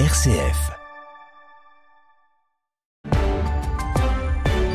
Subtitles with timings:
[0.00, 0.72] RCF.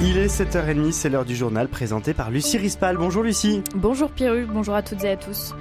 [0.02, 2.96] Il est 7h30, c'est l'heure du journal présenté par Lucie Rispal.
[2.96, 3.62] Bonjour Lucie.
[3.76, 5.54] Bonjour Pierru, bonjour à toutes et à tous.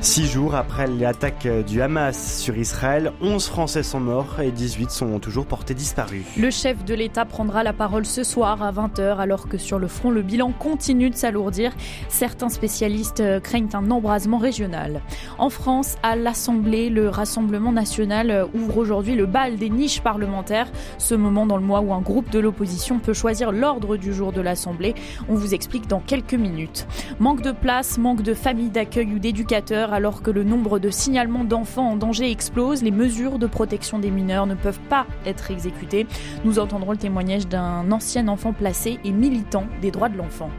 [0.00, 5.18] Six jours après l'attaque du Hamas sur Israël, 11 Français sont morts et 18 sont
[5.18, 6.24] toujours portés disparus.
[6.38, 9.88] Le chef de l'État prendra la parole ce soir à 20h alors que sur le
[9.88, 11.72] front, le bilan continue de s'alourdir.
[12.08, 15.00] Certains spécialistes craignent un embrasement régional.
[15.36, 21.16] En France, à l'Assemblée, le Rassemblement national ouvre aujourd'hui le bal des niches parlementaires, ce
[21.16, 24.42] moment dans le mois où un groupe de l'opposition peut choisir l'ordre du jour de
[24.42, 24.94] l'Assemblée.
[25.28, 26.86] On vous explique dans quelques minutes.
[27.18, 31.44] Manque de place, manque de familles d'accueil ou d'éducateurs alors que le nombre de signalements
[31.44, 36.06] d'enfants en danger explose, les mesures de protection des mineurs ne peuvent pas être exécutées.
[36.44, 40.50] Nous entendrons le témoignage d'un ancien enfant placé et militant des droits de l'enfant.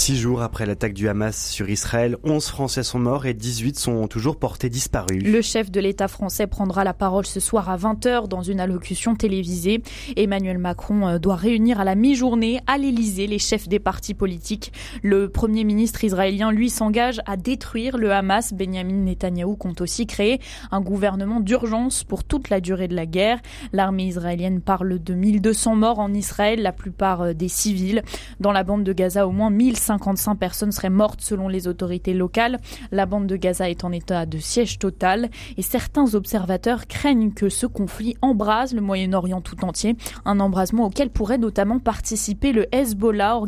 [0.00, 4.08] Six jours après l'attaque du Hamas sur Israël, 11 Français sont morts et 18 sont
[4.08, 5.22] toujours portés disparus.
[5.22, 9.14] Le chef de l'État français prendra la parole ce soir à 20h dans une allocution
[9.14, 9.82] télévisée.
[10.16, 14.72] Emmanuel Macron euh, doit réunir à la mi-journée à l'Élysée les chefs des partis politiques.
[15.02, 18.54] Le premier ministre israélien, lui, s'engage à détruire le Hamas.
[18.54, 20.40] Benjamin Netanyahou compte aussi créer
[20.70, 23.38] un gouvernement d'urgence pour toute la durée de la guerre.
[23.74, 28.02] L'armée israélienne parle de 1200 morts en Israël, la plupart euh, des civils.
[28.40, 32.14] Dans la bande de Gaza, au moins 1000 55 personnes seraient mortes selon les autorités
[32.14, 32.58] locales.
[32.92, 37.48] La bande de Gaza est en état de siège total et certains observateurs craignent que
[37.48, 43.40] ce conflit embrase le Moyen-Orient tout entier, un embrasement auquel pourrait notamment participer le Hezbollah,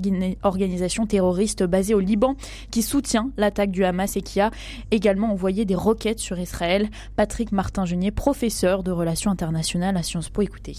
[0.42, 2.34] organisation terroriste basée au Liban,
[2.72, 4.50] qui soutient l'attaque du Hamas et qui a
[4.90, 6.90] également envoyé des roquettes sur Israël.
[7.14, 10.74] Patrick Martin-Genier, professeur de relations internationales à Sciences Po, écoutez.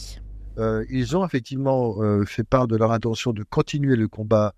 [0.58, 4.54] Euh, ils ont effectivement euh, fait part de leur intention de continuer le combat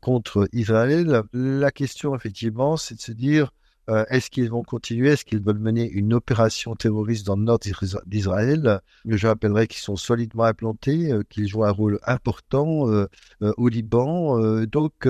[0.00, 1.22] contre Israël.
[1.32, 3.52] La question, effectivement, c'est de se dire
[3.88, 5.10] euh, est-ce qu'ils vont continuer?
[5.10, 7.58] Est-ce qu'ils veulent mener une opération terroriste dans le nord
[8.06, 8.80] d'Israël?
[9.06, 12.86] Je rappellerai qu'ils sont solidement implantés, euh, qu'ils jouent un rôle important
[13.40, 14.64] au Liban.
[14.66, 15.08] donc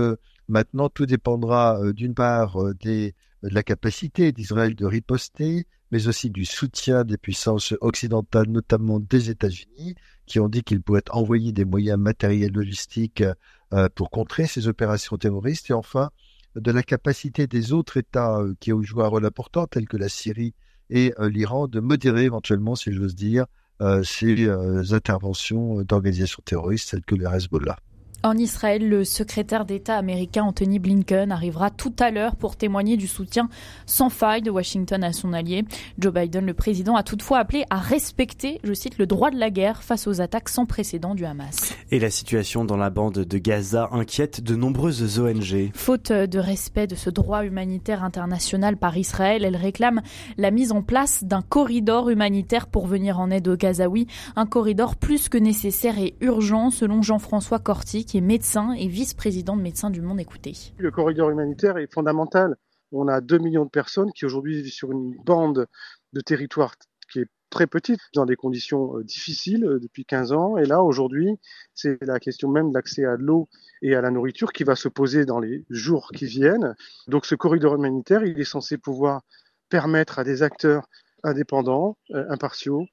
[0.48, 3.12] maintenant, tout dépendra d'une part de
[3.42, 9.94] la capacité d'Israël de riposter, mais aussi du soutien des puissances occidentales, notamment des États-Unis,
[10.26, 13.34] qui ont dit qu'ils pourraient envoyer des moyens matériels logistiques euh,
[13.94, 16.10] pour contrer ces opérations terroristes et enfin
[16.54, 19.96] de la capacité des autres États euh, qui ont joué un rôle important, tels que
[19.96, 20.54] la Syrie
[20.90, 23.46] et euh, l'Iran, de modérer éventuellement, si j'ose dire,
[24.02, 24.48] ces
[24.92, 27.76] interventions d'organisations terroristes telles que le Hezbollah.
[28.24, 33.06] En Israël, le secrétaire d'État américain Anthony Blinken arrivera tout à l'heure pour témoigner du
[33.06, 33.48] soutien
[33.86, 35.64] sans faille de Washington à son allié.
[36.00, 39.50] Joe Biden, le président, a toutefois appelé à respecter, je cite, le droit de la
[39.50, 41.72] guerre face aux attaques sans précédent du Hamas.
[41.92, 45.70] Et la situation dans la bande de Gaza inquiète de nombreuses ONG.
[45.72, 50.02] Faute de respect de ce droit humanitaire international par Israël, elle réclame
[50.36, 54.08] la mise en place d'un corridor humanitaire pour venir en aide aux Gazaouis.
[54.34, 59.54] Un corridor plus que nécessaire et urgent, selon Jean-François Corti, qui est médecin et vice-président
[59.54, 60.19] de Médecins du Monde.
[60.19, 60.54] Écoutez.
[60.78, 62.56] Le corridor humanitaire est fondamental.
[62.91, 65.66] On a 2 millions de personnes qui aujourd'hui vivent sur une bande
[66.14, 66.74] de territoire
[67.12, 70.56] qui est très petite, dans des conditions euh, difficiles euh, depuis 15 ans.
[70.56, 71.36] Et là, aujourd'hui,
[71.74, 73.48] c'est la question même de l'accès à l'eau
[73.82, 76.75] et à la nourriture qui va se poser dans les jours qui viennent.
[77.08, 79.20] Donc ce corridor humanitaire, il est censé pouvoir
[79.69, 80.88] permettre à des acteurs
[81.25, 82.86] indépendants, euh, impartiaux,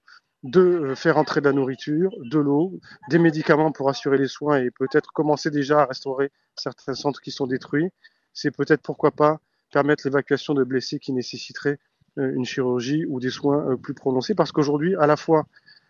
[0.45, 2.79] de euh, faire entrer de la nourriture, de l'eau,
[3.09, 7.31] des médicaments pour assurer les soins et peut-être commencer déjà à restaurer certains centres qui
[7.31, 7.89] sont détruits.
[8.31, 9.39] C'est peut-être pourquoi pas
[9.73, 11.79] permettre l'évacuation de blessés qui nécessiteraient
[12.19, 15.47] euh, une chirurgie ou des soins euh, plus prononcés parce qu'aujourd'hui, à la fois,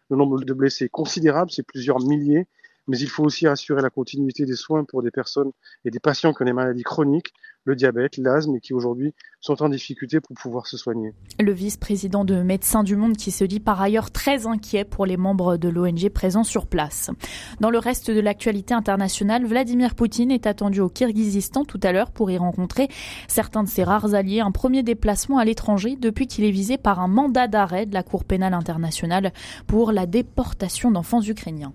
[0.10, 2.48] le nombre de blessés est considérable, c'est plusieurs milliers,
[2.88, 5.52] mais il faut aussi assurer la continuité des soins pour des personnes
[5.84, 7.34] et des patients qui ont des maladies chroniques,
[7.66, 11.14] le diabète, l'asthme, et qui aujourd'hui sont en difficulté pour pouvoir se soigner.
[11.40, 15.18] Le vice-président de Médecins du Monde qui se dit par ailleurs très inquiet pour les
[15.18, 17.10] membres de l'ONG présents sur place.
[17.60, 22.12] Dans le reste de l'actualité internationale, Vladimir Poutine est attendu au Kirghizistan tout à l'heure
[22.12, 22.88] pour y rencontrer
[23.28, 24.42] certains de ses rares alliés.
[24.42, 28.04] Un premier déplacement à l'étranger depuis qu'il est visé par un mandat d'arrêt de la
[28.04, 29.34] Cour pénale internationale
[29.68, 31.74] pour la déportation d'enfants ukrainiens.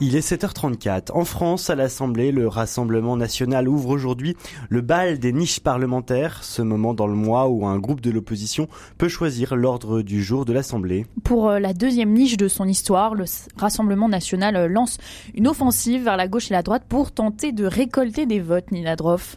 [0.00, 1.10] Il est 7h34.
[1.12, 4.36] En France, à l'Assemblée, le Rassemblement national ouvre aujourd'hui
[4.68, 8.68] le bal des niches parlementaires, ce moment dans le mois où un groupe de l'opposition
[8.96, 11.04] peut choisir l'ordre du jour de l'Assemblée.
[11.24, 13.24] Pour euh, la deuxième niche de son histoire, le
[13.56, 14.98] Rassemblement national euh, lance
[15.34, 18.94] une offensive vers la gauche et la droite pour tenter de récolter des votes, Nina
[18.94, 19.36] Droff.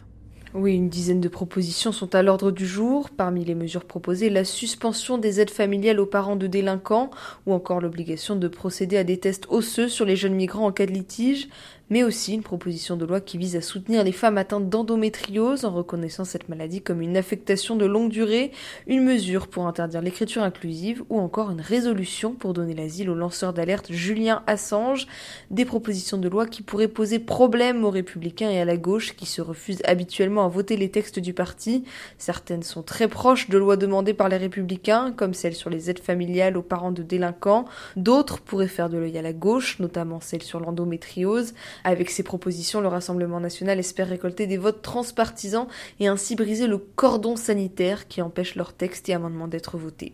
[0.54, 3.08] Oui, une dizaine de propositions sont à l'ordre du jour.
[3.08, 7.08] Parmi les mesures proposées, la suspension des aides familiales aux parents de délinquants
[7.46, 10.84] ou encore l'obligation de procéder à des tests osseux sur les jeunes migrants en cas
[10.84, 11.48] de litige,
[11.92, 15.70] mais aussi une proposition de loi qui vise à soutenir les femmes atteintes d'endométriose en
[15.72, 18.50] reconnaissant cette maladie comme une affectation de longue durée,
[18.86, 23.52] une mesure pour interdire l'écriture inclusive ou encore une résolution pour donner l'asile au lanceur
[23.52, 25.06] d'alerte Julien Assange,
[25.50, 29.26] des propositions de loi qui pourraient poser problème aux républicains et à la gauche qui
[29.26, 31.84] se refusent habituellement à voter les textes du parti.
[32.16, 35.98] Certaines sont très proches de lois demandées par les républicains, comme celle sur les aides
[35.98, 37.66] familiales aux parents de délinquants.
[37.96, 41.52] D'autres pourraient faire de l'œil à la gauche, notamment celle sur l'endométriose.
[41.84, 45.66] Avec ces propositions, le Rassemblement national espère récolter des votes transpartisans
[46.00, 50.12] et ainsi briser le cordon sanitaire qui empêche leurs textes et amendements d'être votés.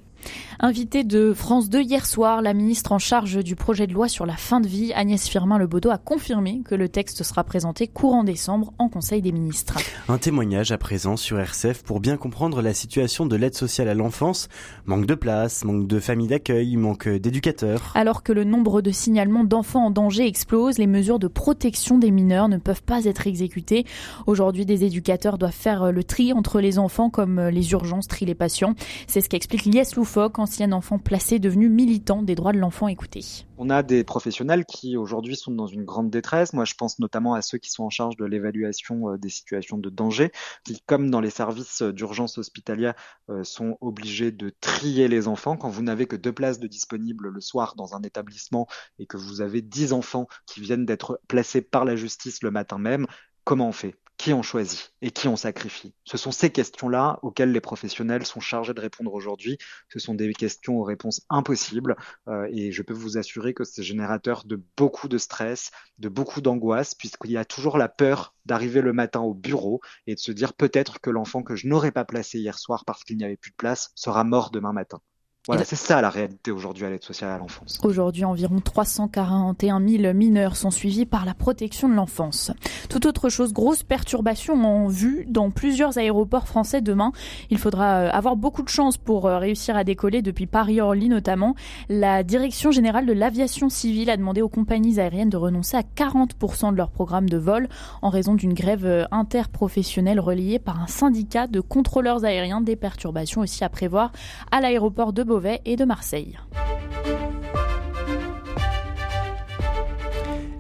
[0.61, 4.27] Invitée de France 2 hier soir, la ministre en charge du projet de loi sur
[4.27, 8.73] la fin de vie, Agnès Firmin-Lebaudot, a confirmé que le texte sera présenté courant décembre
[8.79, 9.77] en Conseil des ministres.
[10.09, 13.95] Un témoignage à présent sur RCF pour bien comprendre la situation de l'aide sociale à
[13.95, 14.49] l'enfance.
[14.87, 17.93] Manque de place, manque de familles d'accueil, manque d'éducateurs.
[17.95, 22.11] Alors que le nombre de signalements d'enfants en danger explose, les mesures de protection des
[22.11, 23.87] mineurs ne peuvent pas être exécutées.
[24.27, 28.35] Aujourd'hui, des éducateurs doivent faire le tri entre les enfants comme les urgences trient les
[28.35, 28.75] patients.
[29.07, 29.85] C'est ce qu'explique Lies
[30.19, 33.25] Loufoque, ancien enfant placé devenu militant des droits de l'enfant écouté.
[33.57, 36.53] On a des professionnels qui aujourd'hui sont dans une grande détresse.
[36.53, 39.79] Moi, je pense notamment à ceux qui sont en charge de l'évaluation euh, des situations
[39.79, 40.33] de danger,
[40.65, 42.95] qui, comme dans les services d'urgence hospitalière,
[43.31, 45.57] euh, sont obligés de trier les enfants.
[45.57, 48.67] Quand vous n'avez que deux places de disponibles le soir dans un établissement
[48.99, 52.79] et que vous avez dix enfants qui viennent d'être placés par la justice le matin
[52.79, 53.07] même,
[53.45, 53.95] comment on fait?
[54.19, 58.41] Qui on choisit et qui on sacrifie Ce sont ces questions-là auxquelles les professionnels sont
[58.41, 59.59] chargés de répondre aujourd'hui.
[59.89, 63.85] Ce sont des questions aux réponses impossibles euh, et je peux vous assurer que c'est
[63.85, 68.81] générateur de beaucoup de stress, de beaucoup d'angoisse, puisqu'il y a toujours la peur d'arriver
[68.81, 72.05] le matin au bureau et de se dire peut-être que l'enfant que je n'aurais pas
[72.05, 75.01] placé hier soir parce qu'il n'y avait plus de place sera mort demain matin.
[75.49, 77.81] Voilà, c'est ça la réalité aujourd'hui à l'aide sociale à l'enfance.
[77.83, 82.51] Aujourd'hui, environ 341 000 mineurs sont suivis par la protection de l'enfance.
[82.91, 87.13] Tout autre chose, grosse perturbation en vue dans plusieurs aéroports français demain.
[87.49, 91.55] Il faudra euh, avoir beaucoup de chance pour euh, réussir à décoller depuis Paris-Orly notamment.
[91.89, 96.73] La Direction générale de l'aviation civile a demandé aux compagnies aériennes de renoncer à 40%
[96.73, 97.69] de leur programme de vol
[98.03, 102.61] en raison d'une grève euh, interprofessionnelle reliée par un syndicat de contrôleurs aériens.
[102.61, 104.13] Des perturbations aussi à prévoir
[104.51, 106.39] à l'aéroport de Beauvais et de Marseille.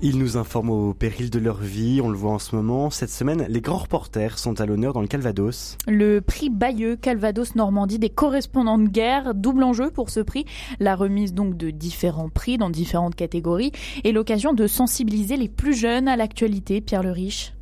[0.01, 2.89] Ils nous informent au péril de leur vie, on le voit en ce moment.
[2.89, 5.77] Cette semaine, les grands reporters sont à l'honneur dans le Calvados.
[5.89, 10.45] Le prix Bayeux Calvados Normandie des correspondants de guerre, double enjeu pour ce prix,
[10.79, 13.73] la remise donc de différents prix dans différentes catégories
[14.05, 16.81] et l'occasion de sensibiliser les plus jeunes à l'actualité.
[16.81, 17.53] Pierre le Riche.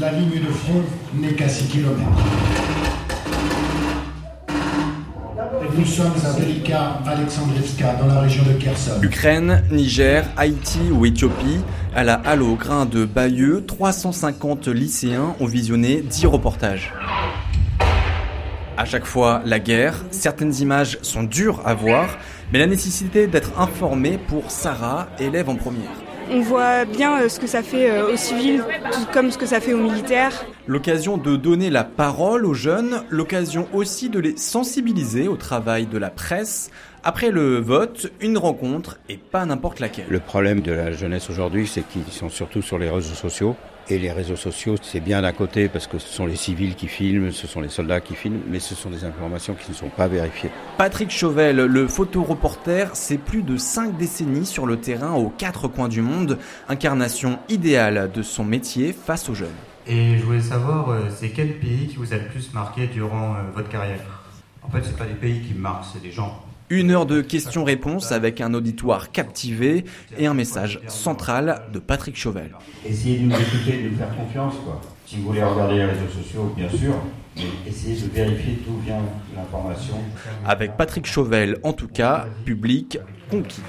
[0.00, 0.82] La ligne de front
[1.14, 2.00] n'est qu'à 6 km.
[5.76, 9.02] Nous sommes à Velika Alexandrivska, dans la région de Kherson.
[9.02, 11.60] Ukraine, Niger, Haïti ou Éthiopie,
[11.96, 16.92] à la halle au grain de Bayeux, 350 lycéens ont visionné 10 reportages.
[18.76, 22.18] À chaque fois, la guerre, certaines images sont dures à voir,
[22.52, 25.90] mais la nécessité d'être informé pour Sarah, élève en première.
[26.30, 29.46] On voit bien euh, ce que ça fait euh, aux civils, tout comme ce que
[29.46, 30.46] ça fait aux militaires.
[30.66, 35.98] L'occasion de donner la parole aux jeunes, l'occasion aussi de les sensibiliser au travail de
[35.98, 36.70] la presse.
[37.06, 40.06] Après le vote, une rencontre et pas n'importe laquelle.
[40.08, 43.56] Le problème de la jeunesse aujourd'hui, c'est qu'ils sont surtout sur les réseaux sociaux.
[43.90, 46.88] Et les réseaux sociaux, c'est bien d'un côté parce que ce sont les civils qui
[46.88, 49.90] filment, ce sont les soldats qui filment, mais ce sont des informations qui ne sont
[49.90, 50.48] pas vérifiées.
[50.78, 55.88] Patrick Chauvel, le photoreporter, c'est plus de cinq décennies sur le terrain aux quatre coins
[55.88, 56.38] du monde,
[56.70, 59.48] incarnation idéale de son métier face aux jeunes.
[59.86, 63.34] Et je voulais savoir, euh, c'est quel pays qui vous a le plus marqué durant
[63.34, 64.00] euh, votre carrière?
[64.62, 66.42] En fait, c'est pas des pays qui me marquent, c'est des gens.
[66.70, 69.84] Une heure de questions-réponses avec un auditoire captivé
[70.16, 72.52] et un message central de Patrick Chauvel.
[72.86, 74.80] Essayez de nous écouter, de nous faire confiance, quoi.
[75.06, 76.94] Si vous voulez regarder les réseaux sociaux, bien sûr,
[77.36, 79.02] mais essayez de vérifier d'où vient
[79.36, 79.96] l'information.
[80.46, 82.98] Avec Patrick Chauvel, en tout cas, public
[83.30, 83.60] conquis.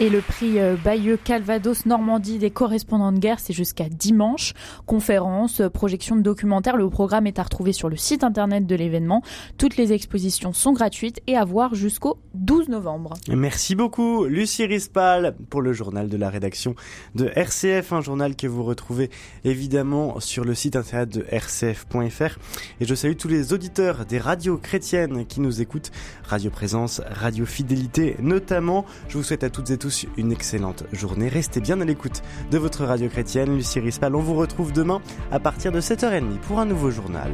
[0.00, 4.52] Et le prix euh, Bayeux Calvados Normandie des correspondants de guerre, c'est jusqu'à dimanche.
[4.86, 9.22] Conférences, projections de documentaires, le programme est à retrouver sur le site internet de l'événement.
[9.56, 13.14] Toutes les expositions sont gratuites et à voir jusqu'au 12 novembre.
[13.28, 16.74] Merci beaucoup Lucie Rispal pour le journal de la rédaction
[17.14, 19.10] de RCF, un journal que vous retrouvez
[19.44, 22.38] évidemment sur le site internet de rcf.fr.
[22.80, 25.92] Et je salue tous les auditeurs des radios chrétiennes qui nous écoutent,
[26.24, 28.86] Radio Présence, Radio Fidélité notamment.
[29.06, 29.83] Je vous souhaite à toutes et tous
[30.16, 31.28] une excellente journée.
[31.28, 33.56] Restez bien à l'écoute de votre radio chrétienne.
[33.56, 35.00] Lucie Rispal, on vous retrouve demain
[35.30, 37.32] à partir de 7h30 pour un nouveau journal.